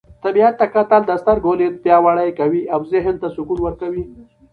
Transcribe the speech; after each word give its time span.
طبیعت 0.23 0.53
ته 0.59 0.65
کتل 0.75 1.01
د 1.07 1.11
سترګو 1.21 1.51
لید 1.59 1.75
پیاوړی 1.83 2.29
کوي 2.39 2.61
او 2.73 2.79
ذهن 2.91 3.15
ته 3.21 3.27
سکون 3.35 3.59
ورکوي. 3.63 4.03